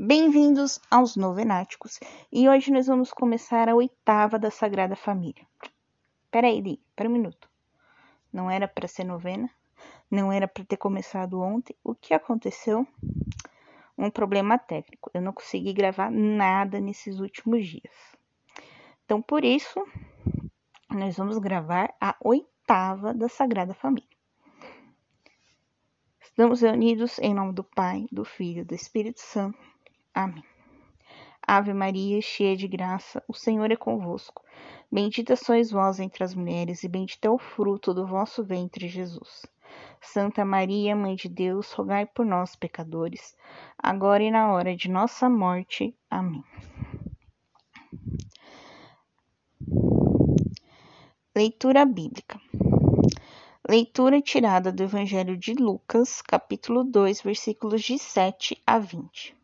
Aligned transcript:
Bem-vindos 0.00 0.78
aos 0.88 1.16
Novenáticos 1.16 1.98
e 2.30 2.48
hoje 2.48 2.70
nós 2.70 2.86
vamos 2.86 3.12
começar 3.12 3.68
a 3.68 3.74
oitava 3.74 4.38
da 4.38 4.48
Sagrada 4.48 4.94
Família. 4.94 5.44
Peraí, 6.30 6.62
Di, 6.62 6.80
para 6.94 7.08
um 7.08 7.12
minuto. 7.12 7.50
Não 8.32 8.48
era 8.48 8.68
para 8.68 8.86
ser 8.86 9.02
novena, 9.02 9.50
não 10.08 10.30
era 10.30 10.46
para 10.46 10.64
ter 10.64 10.76
começado 10.76 11.40
ontem. 11.40 11.74
O 11.82 11.96
que 11.96 12.14
aconteceu? 12.14 12.86
Um 13.98 14.08
problema 14.08 14.56
técnico. 14.56 15.10
Eu 15.12 15.20
não 15.20 15.32
consegui 15.32 15.72
gravar 15.72 16.12
nada 16.12 16.78
nesses 16.78 17.18
últimos 17.18 17.66
dias. 17.66 17.92
Então, 19.04 19.20
por 19.20 19.44
isso, 19.44 19.84
nós 20.88 21.16
vamos 21.16 21.38
gravar 21.38 21.92
a 22.00 22.14
oitava 22.20 23.12
da 23.12 23.28
Sagrada 23.28 23.74
Família. 23.74 24.16
Estamos 26.20 26.60
reunidos 26.60 27.18
em 27.18 27.34
nome 27.34 27.52
do 27.52 27.64
Pai, 27.64 28.06
do 28.12 28.24
Filho 28.24 28.60
e 28.60 28.64
do 28.64 28.76
Espírito 28.76 29.18
Santo. 29.18 29.58
Amém. 30.18 30.42
Ave 31.40 31.72
Maria, 31.72 32.20
cheia 32.20 32.56
de 32.56 32.66
graça, 32.66 33.22
o 33.28 33.32
Senhor 33.32 33.70
é 33.70 33.76
convosco. 33.76 34.42
Bendita 34.90 35.36
sois 35.36 35.70
vós 35.70 36.00
entre 36.00 36.24
as 36.24 36.34
mulheres, 36.34 36.82
e 36.82 36.88
bendito 36.88 37.24
é 37.24 37.30
o 37.30 37.38
fruto 37.38 37.94
do 37.94 38.04
vosso 38.04 38.42
ventre, 38.42 38.88
Jesus. 38.88 39.46
Santa 40.00 40.44
Maria, 40.44 40.96
Mãe 40.96 41.14
de 41.14 41.28
Deus, 41.28 41.70
rogai 41.70 42.04
por 42.04 42.26
nós, 42.26 42.56
pecadores, 42.56 43.36
agora 43.80 44.24
e 44.24 44.28
na 44.28 44.52
hora 44.52 44.74
de 44.74 44.90
nossa 44.90 45.30
morte. 45.30 45.96
Amém. 46.10 46.42
Leitura 51.32 51.86
bíblica. 51.86 52.40
Leitura 53.68 54.20
tirada 54.20 54.72
do 54.72 54.82
Evangelho 54.82 55.36
de 55.36 55.54
Lucas, 55.54 56.20
capítulo 56.20 56.82
2, 56.82 57.22
versículos 57.22 57.82
de 57.82 58.00
7 58.00 58.60
a 58.66 58.80
20. 58.80 59.37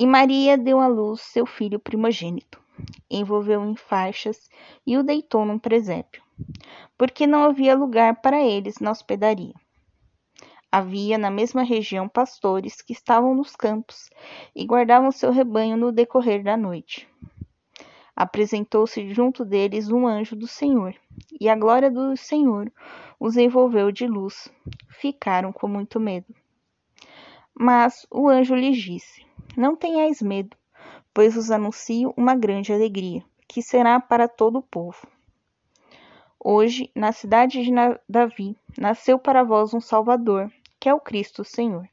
E 0.00 0.06
Maria 0.06 0.56
deu 0.56 0.80
à 0.80 0.86
luz 0.86 1.20
seu 1.20 1.44
filho 1.44 1.78
primogênito, 1.78 2.58
envolveu 3.10 3.62
em 3.66 3.76
faixas 3.76 4.48
e 4.86 4.96
o 4.96 5.02
deitou 5.02 5.44
num 5.44 5.58
presépio, 5.58 6.22
porque 6.96 7.26
não 7.26 7.42
havia 7.42 7.76
lugar 7.76 8.22
para 8.22 8.42
eles 8.42 8.78
na 8.78 8.92
hospedaria. 8.92 9.52
Havia 10.72 11.18
na 11.18 11.30
mesma 11.30 11.62
região 11.62 12.08
pastores 12.08 12.80
que 12.80 12.94
estavam 12.94 13.34
nos 13.34 13.54
campos 13.54 14.08
e 14.56 14.64
guardavam 14.64 15.12
seu 15.12 15.30
rebanho 15.30 15.76
no 15.76 15.92
decorrer 15.92 16.42
da 16.42 16.56
noite. 16.56 17.06
Apresentou-se 18.16 19.12
junto 19.12 19.44
deles 19.44 19.90
um 19.90 20.06
anjo 20.06 20.34
do 20.34 20.46
Senhor, 20.46 20.94
e 21.38 21.46
a 21.46 21.54
glória 21.54 21.90
do 21.90 22.16
Senhor 22.16 22.72
os 23.20 23.36
envolveu 23.36 23.92
de 23.92 24.06
luz. 24.06 24.50
Ficaram 24.88 25.52
com 25.52 25.68
muito 25.68 26.00
medo. 26.00 26.34
Mas 27.54 28.06
o 28.10 28.30
anjo 28.30 28.54
lhes 28.54 28.78
disse: 28.78 29.28
não 29.56 29.76
tenhais 29.76 30.22
medo, 30.22 30.56
pois 31.12 31.34
vos 31.34 31.50
anuncio 31.50 32.14
uma 32.16 32.34
grande 32.34 32.72
alegria, 32.72 33.24
que 33.48 33.62
será 33.62 33.98
para 34.00 34.28
todo 34.28 34.58
o 34.58 34.62
povo. 34.62 35.06
Hoje, 36.42 36.90
na 36.94 37.12
cidade 37.12 37.62
de 37.62 37.70
Davi, 38.08 38.56
nasceu 38.78 39.18
para 39.18 39.44
vós 39.44 39.74
um 39.74 39.80
Salvador, 39.80 40.50
que 40.78 40.88
é 40.88 40.94
o 40.94 41.00
Cristo 41.00 41.44
Senhor. 41.44 41.86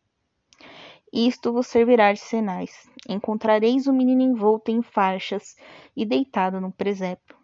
Isto 1.11 1.51
vos 1.51 1.67
servirá 1.67 2.13
de 2.13 2.19
sinais. 2.19 2.89
Encontrareis 3.09 3.87
o 3.87 3.93
menino 3.93 4.21
envolto 4.21 4.71
em 4.71 4.81
faixas 4.81 5.55
e 5.95 6.05
deitado 6.05 6.61
no 6.61 6.71
presépio. 6.71 7.35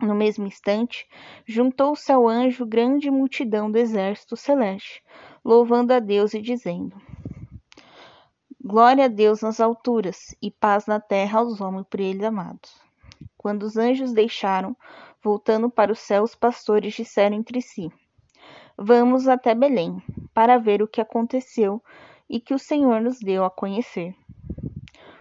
No 0.00 0.14
mesmo 0.14 0.46
instante, 0.46 1.06
juntou-se 1.46 2.10
ao 2.10 2.26
anjo 2.26 2.64
grande 2.64 3.10
multidão 3.10 3.70
do 3.70 3.76
exército 3.76 4.34
celeste, 4.34 5.02
louvando 5.44 5.92
a 5.92 5.98
Deus 5.98 6.32
e 6.32 6.40
dizendo: 6.40 6.96
Glória 8.62 9.06
a 9.06 9.08
Deus 9.08 9.40
nas 9.40 9.58
alturas 9.58 10.36
e 10.40 10.50
paz 10.50 10.84
na 10.84 11.00
terra 11.00 11.38
aos 11.38 11.62
homens 11.62 11.86
por 11.88 11.98
ele 11.98 12.26
amados. 12.26 12.78
Quando 13.34 13.62
os 13.62 13.78
anjos 13.78 14.12
deixaram, 14.12 14.76
voltando 15.24 15.70
para 15.70 15.90
o 15.90 15.96
céu, 15.96 16.22
os 16.22 16.34
pastores 16.34 16.92
disseram 16.92 17.36
entre 17.36 17.62
si: 17.62 17.90
Vamos 18.76 19.26
até 19.26 19.54
Belém, 19.54 20.02
para 20.34 20.58
ver 20.58 20.82
o 20.82 20.86
que 20.86 21.00
aconteceu 21.00 21.82
e 22.28 22.38
que 22.38 22.52
o 22.52 22.58
Senhor 22.58 23.00
nos 23.00 23.18
deu 23.18 23.46
a 23.46 23.50
conhecer. 23.50 24.14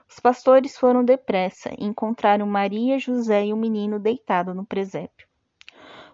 Os 0.05 0.19
pastores 0.19 0.77
foram 0.77 1.01
depressa 1.01 1.69
e 1.79 1.85
encontraram 1.85 2.45
Maria, 2.45 2.99
José 2.99 3.45
e 3.45 3.53
o 3.53 3.57
menino 3.57 3.99
deitado 3.99 4.53
no 4.53 4.65
presépio. 4.65 5.25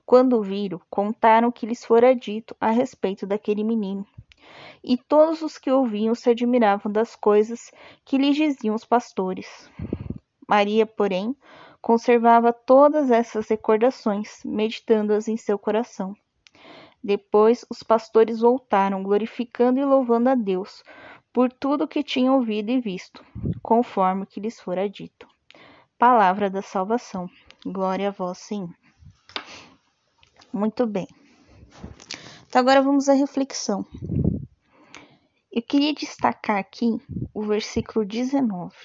Quando 0.06 0.38
o 0.38 0.44
viram, 0.44 0.80
contaram 0.91 1.47
o 1.47 1.52
que 1.52 1.66
lhes 1.66 1.84
fora 1.84 2.16
dito 2.16 2.56
a 2.62 2.69
respeito 2.69 3.25
daquele 3.25 3.64
menino 3.64 4.06
e 4.84 4.98
todos 4.98 5.42
os 5.42 5.58
que 5.58 5.72
ouviam 5.72 6.14
se 6.14 6.30
admiravam 6.30 6.92
das 6.92 7.16
coisas 7.16 7.72
que 8.04 8.18
lhes 8.18 8.36
diziam 8.36 8.76
os 8.76 8.86
pastores. 8.86 9.70
Maria, 10.48 10.86
porém, 10.86 11.36
conservava 11.82 12.54
todas 12.54 13.12
essas 13.12 13.48
recordações, 13.48 14.42
meditando-as 14.44 15.28
em 15.28 15.38
seu 15.38 15.58
coração. 15.58 16.16
Depois 17.04 17.64
os 17.70 17.84
pastores 17.84 18.40
voltaram, 18.40 19.04
glorificando 19.04 19.80
e 19.80 19.86
louvando 19.86 20.30
a 20.30 20.36
Deus 20.36 20.84
por 21.32 21.52
tudo 21.52 21.88
que 21.88 22.02
tinham 22.02 22.36
ouvido 22.36 22.72
e 22.72 22.80
visto, 22.80 23.24
conforme 23.62 24.24
o 24.24 24.26
que 24.26 24.40
lhes 24.40 24.60
fora 24.60 24.90
dito. 24.90 25.28
Palavra 25.98 26.50
da 26.50 26.62
salvação. 26.62 27.30
Glória 27.66 28.08
a 28.08 28.12
vós, 28.12 28.38
Senhor. 28.38 28.74
Muito 30.52 30.88
bem. 30.88 31.08
Então 32.48 32.62
agora 32.62 32.82
vamos 32.82 33.10
à 33.10 33.14
reflexão. 33.14 33.86
Eu 35.56 35.62
queria 35.62 35.94
destacar 35.94 36.58
aqui 36.58 37.02
o 37.34 37.42
versículo 37.42 38.04
19. 38.04 38.76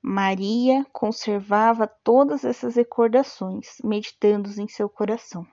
Maria 0.00 0.82
conservava 0.90 1.86
todas 1.86 2.42
essas 2.42 2.76
recordações, 2.76 3.76
meditando 3.84 4.48
em 4.58 4.66
seu 4.66 4.88
coração. 4.88 5.46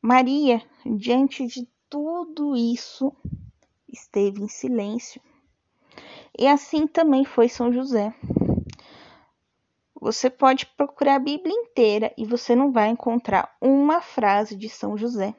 Maria, 0.00 0.62
diante 0.96 1.46
de 1.46 1.68
tudo 1.90 2.56
isso, 2.56 3.14
esteve 3.86 4.42
em 4.42 4.48
silêncio. 4.48 5.20
E 6.38 6.46
assim 6.46 6.86
também 6.86 7.22
foi 7.22 7.50
São 7.50 7.70
José. 7.70 8.14
Você 10.00 10.30
pode 10.30 10.64
procurar 10.64 11.16
a 11.16 11.18
Bíblia 11.18 11.54
inteira 11.54 12.14
e 12.16 12.24
você 12.24 12.56
não 12.56 12.72
vai 12.72 12.88
encontrar 12.88 13.54
uma 13.60 14.00
frase 14.00 14.56
de 14.56 14.70
São 14.70 14.96
José 14.96 15.34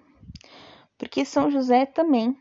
porque 0.97 1.25
São 1.25 1.51
José 1.51 1.85
também 1.85 2.37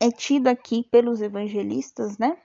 é 0.00 0.10
tido 0.10 0.48
aqui 0.48 0.82
pelos 0.84 1.20
evangelistas, 1.22 2.18
né, 2.18 2.36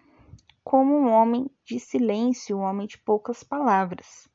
como 0.64 0.96
um 0.96 1.12
homem 1.12 1.50
de 1.66 1.80
silêncio, 1.80 2.58
um 2.58 2.62
homem 2.62 2.88
de 2.88 2.98
poucas 2.98 3.44
palavras. 3.44 4.30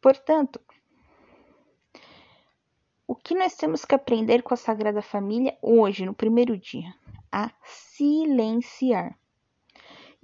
Portanto, 0.00 0.60
o 3.06 3.14
que 3.14 3.34
nós 3.34 3.56
temos 3.56 3.84
que 3.84 3.94
aprender 3.94 4.42
com 4.42 4.54
a 4.54 4.56
Sagrada 4.56 5.02
Família 5.02 5.56
hoje, 5.60 6.06
no 6.06 6.14
primeiro 6.14 6.56
dia? 6.56 6.94
A 7.30 7.52
silenciar. 7.64 9.18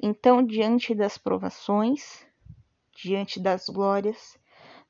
Então, 0.00 0.42
diante 0.44 0.94
das 0.94 1.18
provações, 1.18 2.26
diante 2.94 3.38
das 3.38 3.68
glórias, 3.68 4.38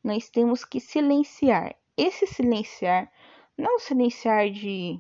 nós 0.03 0.29
temos 0.29 0.65
que 0.65 0.81
silenciar 0.81 1.77
esse 1.97 2.27
silenciar, 2.27 3.11
não 3.57 3.79
silenciar 3.79 4.51
de 4.51 4.99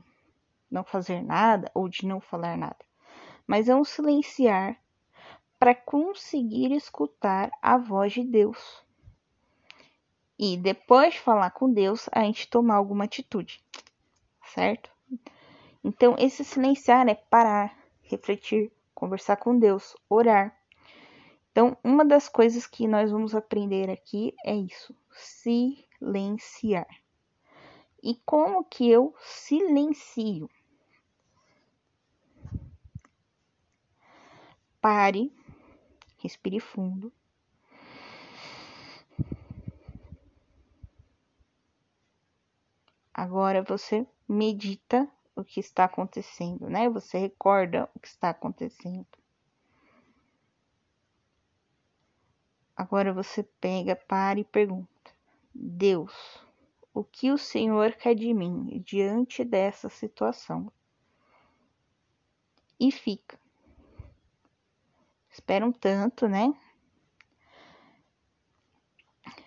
não 0.70 0.84
fazer 0.84 1.22
nada 1.22 1.70
ou 1.75 1.88
de 1.88 2.06
não 2.06 2.20
falar 2.20 2.56
nada, 2.56 2.84
mas 3.47 3.69
é 3.69 3.75
um 3.75 3.84
silenciar 3.84 4.76
para 5.58 5.75
conseguir 5.75 6.72
escutar 6.72 7.50
a 7.60 7.76
voz 7.76 8.12
de 8.12 8.25
Deus. 8.25 8.82
E 10.38 10.56
depois 10.56 11.14
de 11.14 11.20
falar 11.20 11.50
com 11.50 11.72
Deus, 11.72 12.08
a 12.10 12.25
gente 12.25 12.48
tomar 12.48 12.75
alguma 12.75 13.05
atitude, 13.05 13.62
certo? 14.44 14.90
Então, 15.84 16.16
esse 16.19 16.44
silenciar 16.44 17.08
é 17.08 17.14
parar, 17.14 17.76
refletir, 18.02 18.72
conversar 18.94 19.37
com 19.37 19.58
Deus, 19.58 19.96
orar. 20.08 20.56
Então, 21.50 21.76
uma 21.84 22.05
das 22.05 22.28
coisas 22.28 22.66
que 22.66 22.88
nós 22.88 23.11
vamos 23.11 23.34
aprender 23.34 23.90
aqui 23.90 24.34
é 24.44 24.55
isso: 24.55 24.94
silenciar. 26.02 26.88
E 28.02 28.16
como 28.26 28.64
que 28.64 28.90
eu 28.90 29.14
silencio? 29.20 30.50
Pare, 34.81 35.32
respire 36.19 36.58
fundo. 36.58 37.12
Agora 43.14 43.62
você 43.62 44.04
medita 44.28 45.08
o 45.37 45.44
que 45.44 45.60
está 45.60 45.84
acontecendo, 45.84 46.69
né? 46.69 46.88
Você 46.88 47.19
recorda 47.19 47.88
o 47.94 48.00
que 48.00 48.08
está 48.08 48.31
acontecendo. 48.31 49.06
Agora 52.75 53.12
você 53.12 53.44
pega, 53.60 53.94
para 53.94 54.40
e 54.40 54.44
pergunta: 54.44 54.91
Deus, 55.54 56.12
o 56.94 57.04
que 57.04 57.31
o 57.31 57.38
Senhor 57.38 57.93
quer 57.93 58.14
de 58.14 58.32
mim 58.32 58.82
diante 58.84 59.44
dessa 59.44 59.88
situação. 59.88 60.70
E 62.78 62.90
fica. 62.90 63.38
Espera 65.31 65.64
um 65.64 65.72
tanto, 65.72 66.28
né? 66.28 66.52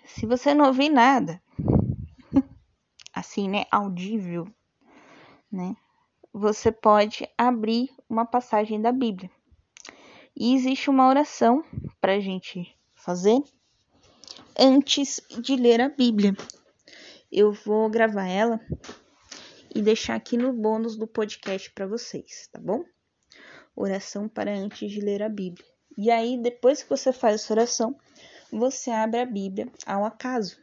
Se 0.05 0.25
você 0.25 0.53
não 0.53 0.67
ouvir 0.67 0.89
nada, 0.89 1.41
assim, 3.13 3.49
né, 3.49 3.65
audível, 3.69 4.47
né? 5.51 5.75
Você 6.31 6.71
pode 6.71 7.27
abrir 7.37 7.89
uma 8.09 8.25
passagem 8.25 8.81
da 8.81 8.91
Bíblia. 8.91 9.29
E 10.35 10.53
existe 10.53 10.89
uma 10.89 11.07
oração 11.07 11.63
para 12.01 12.13
a 12.13 12.19
gente 12.19 12.77
fazer 12.93 13.41
antes 14.57 15.21
de 15.41 15.55
ler 15.55 15.81
a 15.81 15.89
Bíblia. 15.89 16.35
Eu 17.31 17.51
vou 17.51 17.89
gravar 17.89 18.27
ela 18.27 18.59
e 19.73 19.81
deixar 19.81 20.15
aqui 20.15 20.37
no 20.37 20.53
bônus 20.53 20.95
do 20.95 21.05
podcast 21.05 21.69
para 21.71 21.85
vocês, 21.85 22.47
tá 22.51 22.59
bom? 22.59 22.83
Oração 23.75 24.29
para 24.29 24.55
antes 24.55 24.89
de 24.89 25.01
ler 25.01 25.21
a 25.21 25.29
Bíblia. 25.29 25.65
E 25.97 26.09
aí, 26.09 26.37
depois 26.37 26.83
que 26.83 26.89
você 26.89 27.11
faz 27.11 27.35
essa 27.35 27.53
oração, 27.53 27.95
você 28.51 28.91
abre 28.91 29.19
a 29.19 29.25
Bíblia 29.25 29.67
ao 29.85 30.05
acaso. 30.05 30.57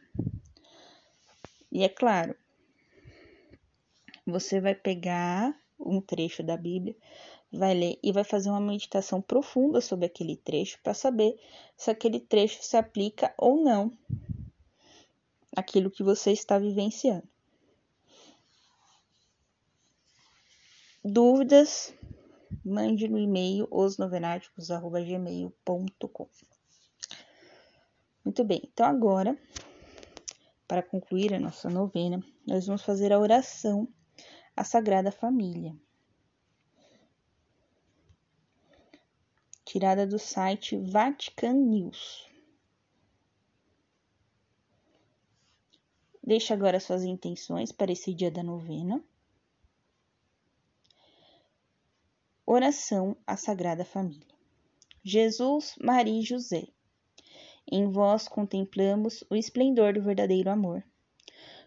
E 1.71 1.83
é 1.83 1.89
claro, 1.89 2.35
você 4.25 4.59
vai 4.59 4.73
pegar 4.73 5.55
um 5.79 5.99
trecho 5.99 6.43
da 6.43 6.55
Bíblia, 6.55 6.95
vai 7.53 7.73
ler 7.73 7.99
e 8.01 8.11
vai 8.11 8.23
fazer 8.23 8.49
uma 8.49 8.59
meditação 8.59 9.21
profunda 9.21 9.79
sobre 9.79 10.07
aquele 10.07 10.35
trecho 10.35 10.79
para 10.81 10.93
saber 10.93 11.39
se 11.77 11.91
aquele 11.91 12.19
trecho 12.19 12.63
se 12.63 12.75
aplica 12.75 13.33
ou 13.37 13.63
não 13.63 13.91
àquilo 15.55 15.91
que 15.91 16.01
você 16.01 16.31
está 16.31 16.57
vivenciando. 16.57 17.27
Dúvidas? 21.05 21.93
Mande 22.65 23.07
no 23.07 23.19
e-mail 23.19 23.67
osnovenáticos.gmail.com 23.69 26.29
Muito 28.23 28.43
bem, 28.43 28.61
então 28.71 28.85
agora, 28.85 29.37
para 30.67 30.81
concluir 30.81 31.33
a 31.33 31.39
nossa 31.39 31.69
novena, 31.69 32.23
nós 32.47 32.65
vamos 32.65 32.83
fazer 32.83 33.11
a 33.11 33.19
oração 33.19 33.87
a 34.55 34.63
Sagrada 34.63 35.11
Família. 35.11 35.75
Tirada 39.73 40.05
do 40.05 40.19
site 40.19 40.77
Vatican 40.77 41.53
News. 41.53 42.29
Deixe 46.21 46.53
agora 46.53 46.79
suas 46.79 47.03
intenções 47.03 47.71
para 47.71 47.91
esse 47.91 48.13
dia 48.13 48.29
da 48.29 48.43
novena. 48.43 49.03
Oração 52.45 53.17
à 53.25 53.35
Sagrada 53.35 53.83
Família. 53.83 54.35
Jesus, 55.03 55.73
Maria 55.81 56.19
e 56.19 56.21
José, 56.21 56.67
em 57.65 57.89
vós 57.89 58.27
contemplamos 58.27 59.23
o 59.27 59.35
esplendor 59.35 59.95
do 59.95 60.03
verdadeiro 60.03 60.51
amor 60.51 60.83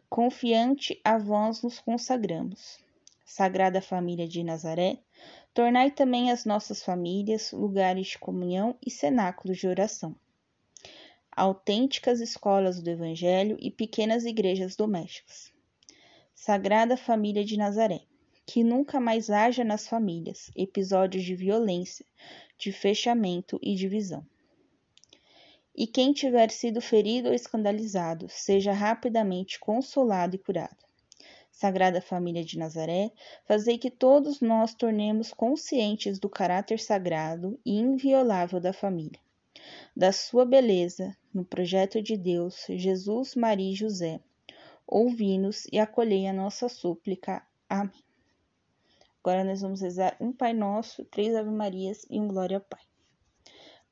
Confiante 0.09 1.01
a 1.03 1.19
vós 1.19 1.61
nos 1.61 1.81
consagramos. 1.81 2.79
Sagrada 3.25 3.83
Família 3.83 4.29
de 4.29 4.45
Nazaré, 4.45 5.03
tornai 5.55 5.91
também 5.91 6.31
as 6.31 6.45
nossas 6.45 6.83
famílias 6.83 7.53
lugares 7.53 8.09
de 8.09 8.19
comunhão 8.19 8.77
e 8.85 8.91
cenáculos 8.91 9.59
de 9.59 9.67
oração. 9.67 10.15
Autênticas 11.31 12.21
escolas 12.21 12.81
do 12.81 12.91
Evangelho 12.91 13.57
e 13.61 13.71
pequenas 13.71 14.25
igrejas 14.25 14.77
domésticas. 14.77 15.53
Sagrada 16.35 16.97
Família 16.97 17.45
de 17.45 17.57
Nazaré, 17.57 18.03
que 18.45 18.63
nunca 18.63 19.01
mais 19.01 19.31
haja 19.31 19.65
nas 19.65 19.89
famílias 19.89 20.51
episódios 20.55 21.25
de 21.25 21.35
violência, 21.35 22.07
de 22.59 22.73
fechamento 22.73 23.59
e 23.63 23.75
divisão 23.75 24.27
e 25.77 25.87
quem 25.87 26.13
tiver 26.13 26.51
sido 26.51 26.81
ferido 26.81 27.29
ou 27.29 27.35
escandalizado, 27.35 28.29
seja 28.31 28.73
rapidamente 28.73 29.61
consolado 29.61 30.35
e 30.35 30.39
curado. 30.39 30.86
Sagrada 31.57 32.03
Família 32.03 32.45
de 32.45 32.59
Nazaré, 32.59 33.11
fazei 33.47 33.79
que 33.79 33.91
todos 33.91 34.43
nós 34.43 34.75
tornemos 34.75 35.33
conscientes 35.33 36.19
do 36.19 36.29
caráter 36.29 36.79
sagrado 36.79 37.59
e 37.65 37.79
inviolável 37.79 38.61
da 38.61 38.75
família, 38.75 39.19
da 39.97 40.13
sua 40.13 40.45
beleza 40.45 41.17
no 41.33 41.47
projeto 41.47 42.03
de 42.03 42.15
Deus, 42.15 42.67
Jesus, 42.69 43.35
Maria 43.35 43.73
e 43.73 43.75
José. 43.75 44.21
Ouvi-nos 44.87 45.67
e 45.73 45.79
acolhei 45.79 46.27
a 46.27 46.33
nossa 46.35 46.69
súplica. 46.69 47.43
Amém. 47.71 48.05
Agora 49.25 49.43
nós 49.43 49.63
vamos 49.63 49.81
rezar 49.81 50.15
um 50.21 50.35
Pai 50.35 50.53
Nosso, 50.53 51.07
três 51.07 51.35
Ave 51.35 51.49
Marias 51.49 52.05
e 52.11 52.21
um 52.21 52.29
Glória 52.29 52.59
ao 52.59 52.63
Pai. 52.63 52.85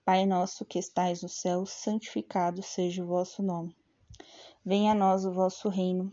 Pai 0.05 0.27
nosso 0.27 0.67
que 0.67 0.79
estais 0.79 1.23
no 1.23 1.31
céu, 1.31 1.65
santificado 1.65 2.63
seja 2.63 3.03
o 3.03 3.07
vosso 3.07 3.43
nome. 3.43 3.75
Venha 4.63 4.93
a 4.93 4.95
nós 4.95 5.25
o 5.25 5.33
vosso 5.33 5.71
reino, 5.71 6.13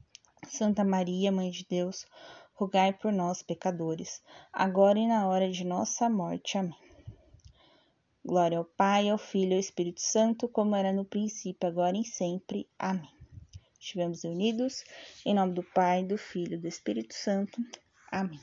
Santa 0.51 0.83
Maria, 0.83 1.31
Mãe 1.31 1.49
de 1.49 1.65
Deus, 1.65 2.05
rogai 2.53 2.91
por 2.91 3.13
nós, 3.13 3.41
pecadores, 3.41 4.21
agora 4.51 4.99
e 4.99 5.07
na 5.07 5.25
hora 5.25 5.49
de 5.49 5.63
nossa 5.63 6.09
morte. 6.09 6.57
Amém. 6.57 6.75
Glória 8.23 8.57
ao 8.57 8.65
Pai, 8.65 9.09
ao 9.09 9.17
Filho 9.17 9.51
e 9.51 9.53
ao 9.53 9.59
Espírito 9.61 10.01
Santo, 10.01 10.49
como 10.49 10.75
era 10.75 10.91
no 10.91 11.05
princípio, 11.05 11.69
agora 11.69 11.97
e 11.97 12.03
sempre. 12.03 12.67
Amém. 12.77 13.09
Estivemos 13.79 14.25
unidos, 14.25 14.83
em 15.25 15.33
nome 15.33 15.53
do 15.53 15.63
Pai, 15.63 16.03
do 16.03 16.17
Filho 16.17 16.55
e 16.55 16.57
do 16.57 16.67
Espírito 16.67 17.13
Santo. 17.13 17.63
Amém. 18.11 18.39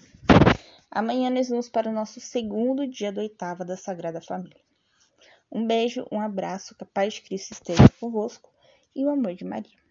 Amanhã 0.90 1.28
nós 1.28 1.50
vamos 1.50 1.68
para 1.68 1.90
o 1.90 1.92
nosso 1.92 2.20
segundo 2.20 2.88
dia 2.88 3.12
da 3.12 3.20
oitava 3.20 3.66
da 3.66 3.76
Sagrada 3.76 4.22
Família. 4.22 4.60
Um 5.52 5.66
beijo, 5.66 6.06
um 6.10 6.20
abraço, 6.20 6.74
que 6.74 6.84
a 6.84 6.86
paz 6.86 7.14
de 7.14 7.22
Cristo 7.22 7.52
esteja 7.52 7.86
convosco 8.00 8.50
e 8.96 9.04
o 9.04 9.10
amor 9.10 9.34
de 9.34 9.44
Maria. 9.44 9.87